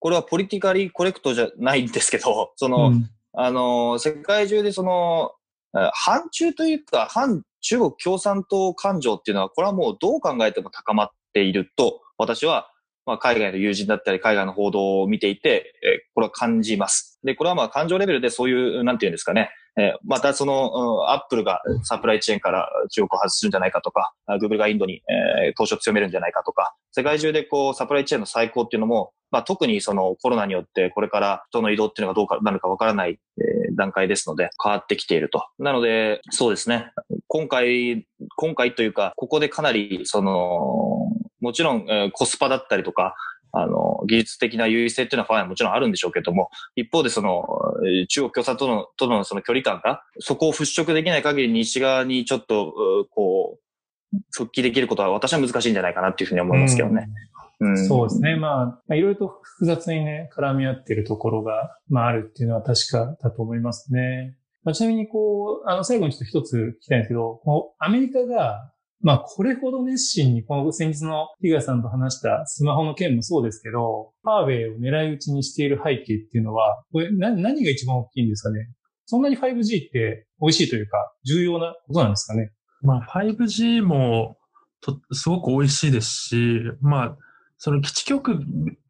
[0.00, 5.32] これはポリティカリーコレクトじゃないんですけど、 その、うんあの、世界中でその、
[5.76, 12.68] え反中というか、反中国共産党感情っていうのは、これはもうどう考えても高まっていると、私は、
[13.06, 17.20] まあ、海外の友人だったり、海外の報道を見ていて、えこれは感じます。
[17.22, 35.44] で、これはまあ、感情レベルでそういう、なんていうんですかね、えまたその、アップルがサプライチェーンから中国を外すんじゃないかとか、あ Google がインドに、えー投資を強めるんじゃないかとか、世界中でこう、サプライチェーンの再興っていうのも、まあ、特にそのコロナによってこれから人の移動っていうのがどうかなるかわからない、え段階ですので変わってきていると。
[35.58, 36.92] なので、そうですね。
[37.26, 41.03] 今回、今回というか、ここでかなり、その、
[41.44, 43.14] もちろん、えーコスパだったりとか、
[43.52, 47.44] あの、技術的な優位性っていうのはファンはもちろんあるんでしょうけども、一方でその、
[47.86, 57.08] えー中国共産党の、とのその距離感が、そこを払拭できない限り西側にちょっと、うこう、復帰できることは私は難しいんじゃないかなっていうふうに思いますけどね。
[57.08, 57.24] うん
[57.60, 58.36] うんそうですね。
[58.36, 64.36] まあ、いろいろと複雑にね、絡み合ってるところが、まあ、あるっていうのは確かだと思いますね。
[64.64, 68.72] まあ、ちなみに、こう、あの、最後にちょっと一つ聞きたいんですけど、こうアメリカが、
[69.04, 78.70] まあ、これほど熱心に、この先日のヒガさんと話したスマホの件もそうですけど、ファーウェイを狙い撃ちにしている背景っていうのは、これ、な、何が一番大きいんですかね？
[79.04, 82.50] そんなに 5G って美味しいというか、重要なことなんですかね？
[82.80, 84.38] まあ、5G も
[84.80, 87.16] とすごく美味しいですし、まあ、
[87.58, 88.40] その基地局、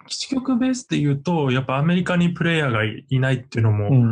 [0.07, 4.05] 基地局ベースで言うと、やっぱアメリカにプレイヤーがいいないっていうのも、ん。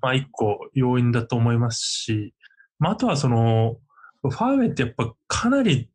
[0.00, 2.34] まあ一個要因だと思いますし、
[2.78, 3.76] まああとはその、
[4.22, 5.88] ファーウェイってやっぱかなり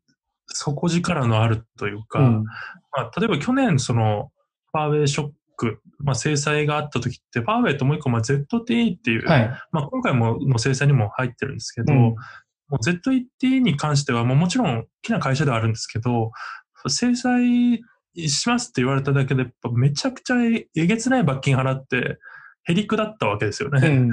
[0.48, 2.44] 底力のあるというか、うん。
[2.44, 2.52] ま
[2.94, 4.30] あ例えば去年その、
[4.72, 9.50] ファーウェイショック、まあ制裁があった時って、ファーウェイともう一個、まあ ZTE っていう、はい。
[9.70, 12.14] まあ今回もの制裁にも入ってるんですけど、うん
[12.68, 16.32] もう ZTE に関しては、もうもちろん大きな会社ではあるんですけど、
[16.88, 17.80] 制裁
[18.16, 22.18] しますって言われただけで、めちゃくちゃえげつない罰金払って、
[22.64, 23.86] へりくだったわけですよね。
[23.86, 24.10] うん。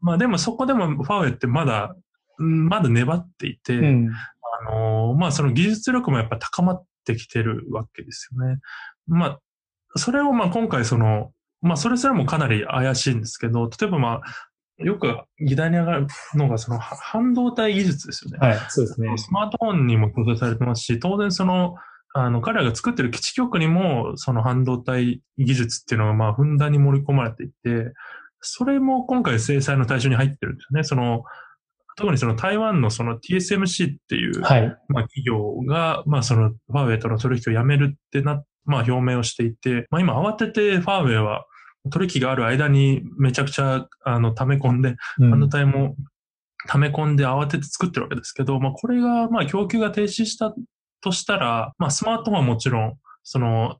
[0.00, 2.02] まあでもそこでもファーウェイってまだ、うん
[2.42, 4.10] まだ粘っていて、うん。
[4.68, 8.58] あのーまあその技術力もやっぱ高まってきてるわけですよね。
[9.06, 9.40] まあ、
[9.96, 18.38] それをまあ今回その、まあそれすらもかなり怪しいんですけど、例えばまあ、よく議題に上がるのがそのは半導体技術ですよね。
[18.38, 18.58] はい。
[18.68, 19.16] そうですね。
[19.18, 21.74] スマートフォンにも搭載されてますし、当然その、
[22.12, 27.92] あの、彼らが作ってる基地局にも、その半導体技術っていうのが、まあ、ふんだんに盛り込まれていて、
[28.40, 30.84] それも今回制裁の対象に入ってるんですよね。
[30.84, 31.24] その、
[31.96, 34.76] 特にその台湾のその TSMC っていう、はい。
[34.88, 41.46] まあ、企業が、まあ、その、ファーウェイとの取引をやめるってな、まあ、表明をしていて、まあ、今慌ててファーウェイは
[41.90, 45.96] 取引がある間にめちゃくちゃ、あの、溜め込んで、うん半導体も
[46.68, 50.54] 溜め込んで慌てて作ってるわけですけど、まあ、これが、まあ、供給が停止した
[51.00, 53.76] としたら、まあ、スマートフォンはもちろん、その、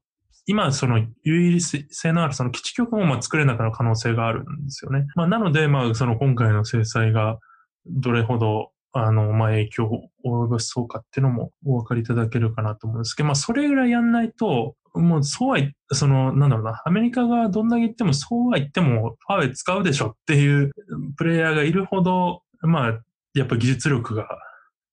[0.47, 5.07] 今、その、有意性のあるその基地局もまあ作れなくなる可能性があるんですよね。
[5.15, 7.39] まあ、なので、まあ、その今回の制裁が
[7.87, 20.73] どれほど、あの、まあ、影響を及ぼしそうかっていうのもお分かりいただけるかなと思うんですけど、まあ、それぐらいやんないと、もう、そうは言その、なんだろうな、アメリカがどんだけ言っても、そうは言っても、ファーウェイ使うでしょっていう
[21.17, 23.01] プレイヤーがいるほど、まあ、
[23.35, 24.27] やっぱ技術力が、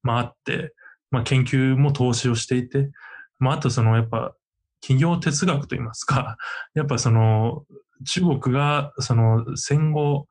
[0.04, 0.74] まあ、あって、
[1.10, 2.92] まあ、研究も投資をしていて、
[3.40, 4.36] まあ、あとその、やっぱ、
[4.82, 6.38] 企業哲学といいますか、
[6.76, 7.66] やっぱその、
[8.06, 10.28] 中国が、その、戦後、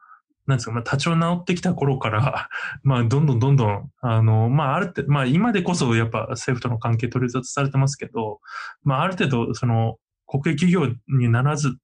[0.47, 2.49] なんですか、まあ、立ち直ってきた頃から、
[2.85, 8.41] まあ、どんどんどんどん、あの、まあ、ある程度、まあ、今でこそ、やっぱ政府との関係取り沙汰されてますけど、
[8.85, 11.77] まあ、ある程度、その、国営企業にならずで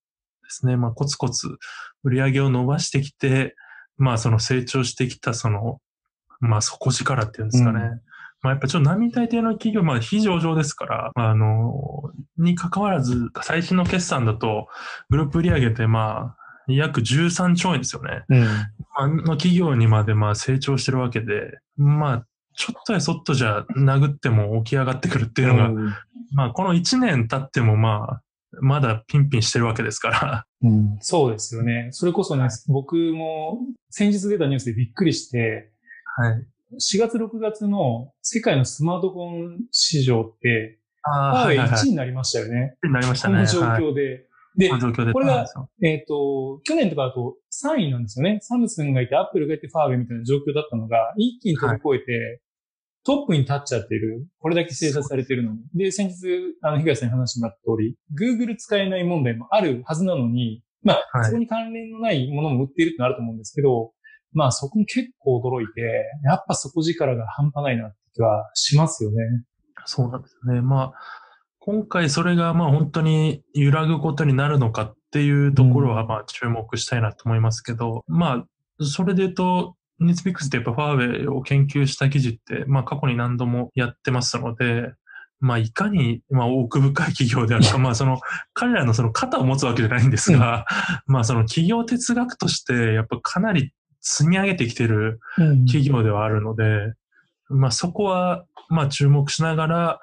[0.49, 1.59] すね、まあ、コツコツ
[2.05, 3.55] 売り上げを伸ばしてきて、
[3.97, 5.81] まあ、その成長してきた、その、
[6.41, 7.81] まあ、底力っていうんですかね。
[7.81, 8.01] うん
[8.43, 14.67] まあ、やっぱちょっと並大抵の企業、まあ、非上場ですから、あの、に関わらず、最新の決算だと、
[15.11, 18.25] グループ売上って、まあ、約13兆円ですよね。
[18.29, 18.47] うん。
[18.95, 25.95] あの企業にまでまあ成長してるわけで、まあ、ちょっとやそっとじゃ殴っても起き上がってくるっていうのが、うん
[26.35, 28.23] まあ、この1年経ってもまあ、
[28.61, 30.47] まだピンピンしてるわけですから。
[30.63, 31.89] うんそうですよね。
[31.93, 33.59] それこそね、僕も
[33.91, 35.71] 先日出たニュースでびっくりして、
[36.17, 36.47] はい。
[36.75, 41.91] 4月6月の世界のスマートフォン市場って、ああ、はいはい、はい1位。
[41.91, 42.77] になりましたよね。
[42.85, 43.35] になりましたね。
[43.35, 44.03] この状はい況で。
[44.03, 44.69] でこ、の状況で。
[45.13, 45.47] これが
[45.83, 48.39] えっ、と、去年とかだと3位なんですよね。
[48.43, 52.43] サムスンがいて、アップルがいて、ファーウェイみたいな状況だったのが、一気に飛び越えて、
[53.05, 54.27] トップに立っちゃってる。
[54.39, 55.59] これだけ制裁されてるのに。
[55.75, 63.93] で、先日、あの、東さんに話してもらった通り、Google 使えない問題もあるはずなのに、まあ、はいそこに関連のないものも売っているってのあると思うんですけど、
[64.33, 65.81] まあ、そこも結構驚いて、
[66.25, 69.17] やっぱ底力が半端ないなって気はしますよね。
[69.85, 70.61] そうなんですね。
[70.61, 70.93] まあ、
[71.65, 78.45] 今回それがまあ本当に揺らぐことになるのかっていうところはまあ注目したいなと思いますけど、ま
[78.81, 84.93] あ、それで言うと、ニツピックスってやっぱファーウェイを研究した記事って、まあ過去に何度もやってますので、
[85.39, 88.19] まあいかに、まあ奥深い企業であるか、まあその
[88.55, 90.67] 彼らのその肩を持つわけじゃないんですが、
[91.07, 95.21] まあその企業哲学としてやっぱかなり積み上げてきてる
[95.67, 96.95] 企業ではあるので、
[97.51, 100.01] まあそこは、まあ注目しながら、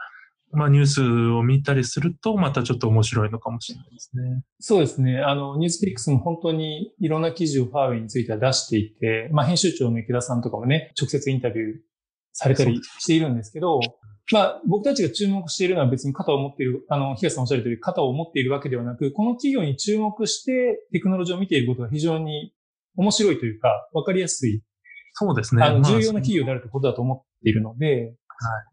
[0.51, 4.43] まあニュースを見たりすると、またちょっと面白いのかもしれないですね。
[4.59, 5.19] そうですね。
[5.19, 11.77] あの、ニュースピックスも本当にいろんな記事をファーウェイについては出していて、まあ、編集長の池田さんとかもね、直接インタビュー
[12.33, 13.79] されたりしているんですけど、
[14.31, 22.53] まあ、僕たちが注目しているのは別に肩を持っている、あの、東さんおっしゃる通り肩を持っているわけではなく、この企業に注目してテクノロジーを見ていることが非常に
[22.95, 24.61] 面白いというか、わかりやすい、
[25.13, 25.63] そうですね。
[25.63, 28.13] あの、まあ重要な企業であるということだと思っているので、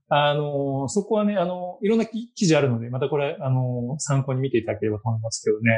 [0.09, 5.73] あの、そこはね、あの、いろんな記事あるので、またこれ、あの、参考に見ていただければと思いますけどね。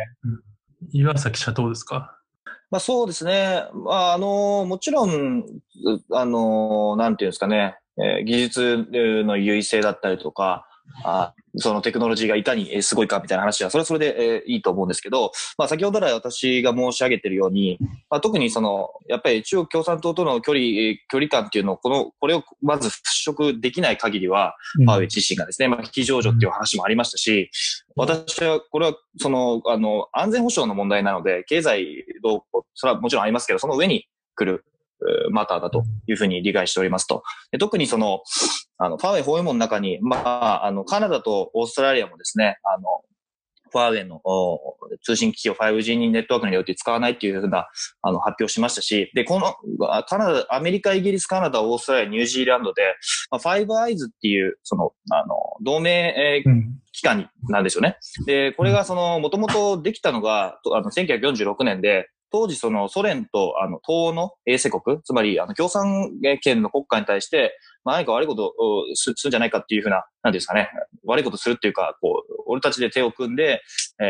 [0.92, 2.18] 岩崎社どうですか？
[2.70, 3.64] まあそうですね。
[3.74, 5.44] まああの、もちろん、
[6.12, 8.86] あの、なんていうんですかね、えー、技術
[9.24, 10.66] の優位性だったりとか、
[11.04, 17.78] あそのテクノロジーがいかにすごいかみたいな話は、それはそれで、えー、いいと思うんですけど、まあ先ほど来私が申し上げているように、
[18.10, 20.64] まあ特にその、やっぱり中国共産党との距離、
[21.10, 22.88] 距離感っていうのを、この、これをまず
[23.26, 27.50] 払拭できない限りは、ファーウェイ自身がですね、まあ非常上っていう話もありましたし、
[27.96, 34.64] 私は、これは、その、あの、安全保障の問題なので、経済どうこう、それはもちろんありますけど、その上に来る
[35.30, 37.22] マターだというふうに理解しておりますと。
[37.52, 38.22] で特にその、
[38.78, 43.02] あの、ファーウェイ包囲網の中に、まあ、あの、カナダとオーストラリアもですね、あの、
[43.70, 44.20] ファーウェイの
[45.02, 47.68] 通信機器を 5G にネットワークによって使わないっていうふうな
[48.02, 49.54] あの発表しましたし、で、この
[50.06, 52.82] カナダ、アメリカ、イギリス、カナダ、オーストラリア、ニュージーランドで、
[53.30, 57.98] まあ、ファイブアイズっていう、その、あの、同盟、えー、機関なんですよね。
[58.26, 66.10] で、これがその、もともとできたのが、あの、1946年で、当時そのソ連とあの東欧の衛星国、つまりあの共産
[66.42, 70.70] 権の国家に対して、まあ、何か悪いことをするんじゃないかっていうふうな、なんですかね、
[71.04, 73.62] 悪いことするっていうか、こう、俺たちで手を組んで、
[74.00, 74.08] えー、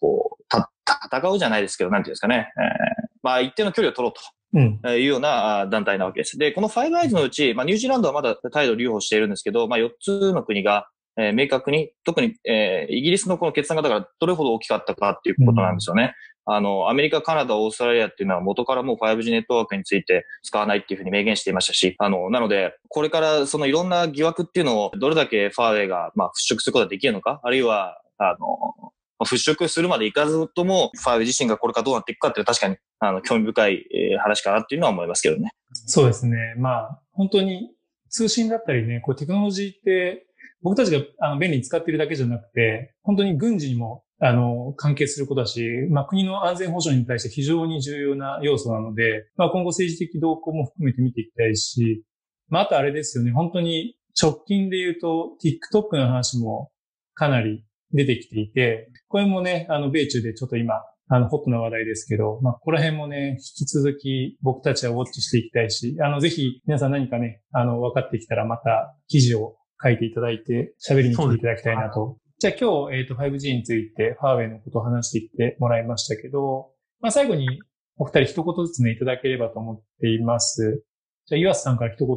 [0.00, 0.70] こう、た、
[1.12, 4.20] 戦うじゃないですけど、なんていうんですかね、えー、まあ一定の距離を取ろうと。
[4.54, 6.38] うん、いうような団体なわけです。
[6.38, 10.88] で、このファイブアイズのうち、まあ、ニュージーランドはまだ態度留保しているんですけど、まあ、4つの国が、
[11.18, 16.14] えー、明確に、特に、えー、イギリスのこの決断がだからどれほど大きかったかっていうことなんですよね。
[16.50, 33.84] あの、アメリカ、カナダ、オーストラリアっていうのは元からもう 5G ネットワークについて使わないっていうふうに明言していましたし、あの、なので、これからそのいろんな疑惑っていうのをどれだけファーウェイが、まあ、払拭することができるのか、あるいは、あの、払拭するまでいかずとも、ファーウェイ自身がこれからどうなっていくかっていうのは確かに、あの、興味深い
[34.18, 35.50] 話かなっていうのは思いますけどね。
[35.72, 36.54] そうですね。
[36.56, 37.72] まあ、本当に
[38.08, 40.24] 通信だったりね、こうテクノロジーって、
[40.62, 52.04] 僕たちがあの便利に使っているだけじゃなくて、本当に軍事にもあの、関係することだし、まあ国の安全保障に対して非常に重要な要素なので、まあ今後政治的動向も含めて見ていきたいし、
[52.48, 56.70] まああとあれですよね、本当に直近で言うと TikTok の話も
[57.14, 60.74] かなり出てきていて、これもね、あの、米中でちょっと今、
[61.10, 76.70] あの、ホットな話題ですけど、まあ、ここら辺もね、引き続き僕たちはウォッチしていきたいし、あの、ぜひ皆さん何かね、あの、分かってきたらまた記事を書いていただいて、喋りに来ていただきたいなとじゃあ今日、えっ、ー、と、5G について、ファーウェイのことを話していってもらいましたけど、
[77.00, 77.48] まあ最後に
[77.96, 80.84] お二人一言ずつね、いただければと思っています。
[81.26, 82.16] じゃあ、岩瀬さんから一言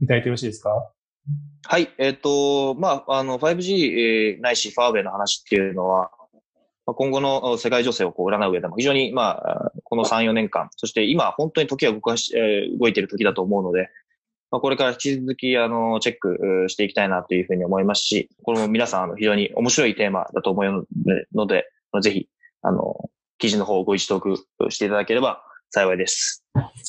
[0.00, 0.70] いただいてよろしいですか？
[1.68, 1.90] はい。
[1.98, 6.10] えっ、ー、と、まあ、あの、5G、えー、ないし、ファーウェイの話っていうのは、
[6.86, 13.90] 今後の世界情勢をこう占う上でも非常に、まあ、この3、4年間、そして今、本当に時は動かし、えー、動いている時だと思うので、
[14.50, 20.86] まあ、これから引き続き、あの、チェックしていきたいなというふうに思いますし、これも皆さん、あの、非常に面白いテーマだと思う
[21.34, 21.68] ので、
[22.02, 22.28] ぜひ、
[22.62, 24.36] あの、記事の方をご一読
[24.70, 26.44] していただければ幸いです。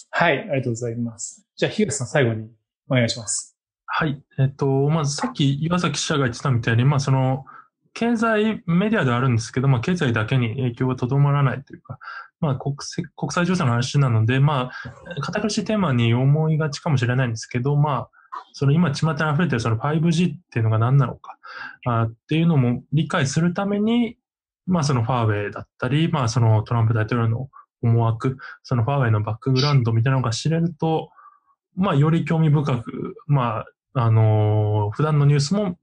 [0.09, 1.45] はい、ありがとうございます。
[1.55, 2.49] じゃあ、東さん、最後に
[2.89, 3.55] お願いします。
[3.85, 4.21] はい。
[4.39, 7.45] えっと、まずさっき岩崎記者が言ってたみたいに、まあ、その、
[7.93, 11.99] 経済メディアではあるんですけど、まあ、経済だけに影響がとどまらないというか、
[12.39, 12.75] まあ国、
[13.15, 14.71] 国際情勢の話なので、ま
[15.17, 18.09] あ、堅苦しいテーマに思いがちかもしれないんですけど、まあ、
[18.53, 21.37] その今、巷に溢れているその 5G っていうのが何なのか
[21.85, 24.17] あっていうのも理解するために、
[24.65, 27.49] まあ、そのファーウェイだったり、まあ、そのトランプ大統領の
[27.83, 31.09] 思惑、そのファーウェイのバックグラウンドみたいなのが知れると、
[31.75, 35.77] まあ、より興味深く、まあ、あのー、普段のニュースも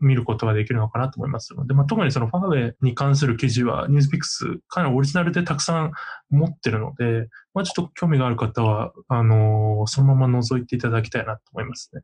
[0.00, 5.92] 見ることができるのかなと思いますので、まあ、特にそのファーウェイに関する記事はニュースピックスかなりオリジナルでたくさん
[6.30, 12.02] 持ってるので、まあ、ちょっと興味がある方は、あのー、そのまま覗いていただきたいなと思いますね。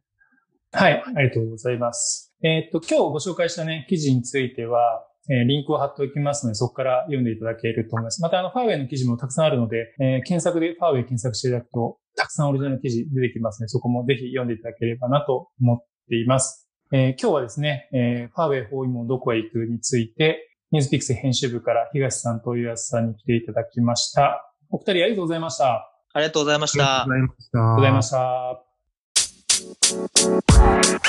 [0.73, 2.33] はい、ありがとうございます。
[2.43, 8.23] えー、っと、今日ご紹介したね、記事については、えー、リンクを貼っておきますので、そこから読んでいただけると思います。
[8.23, 15.79] また、あの、ファーウェイの記事もたくさんあるので、えー、検索でファーウェイ検索していただくと、たくさんオリジナルの記事出てきますので、そこもぜひ読んでいただければなと思っ
[16.09, 16.70] ています。
[16.93, 24.53] えー、今日はですね、えー、ファーウェイ包囲網どこへ行くについて、ニュースピックス編集部から東さんと岩瀬さんに来ていただきました。
[24.71, 25.89] お二人ありがとうございました。
[26.13, 27.03] ありがとうございました。
[27.03, 28.51] ありがとうございました。
[28.51, 31.01] ありがとうございまし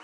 [0.00, 0.03] た。